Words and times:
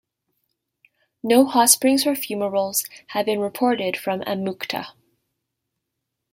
No 1.21 1.45
hot 1.45 1.69
springs 1.69 2.07
or 2.07 2.13
fumaroles 2.15 2.89
have 3.09 3.27
been 3.27 3.39
reported 3.39 3.95
from 3.95 4.21
Amukta. 4.21 4.87